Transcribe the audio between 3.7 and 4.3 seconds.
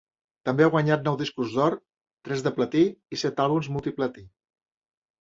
multi-platí.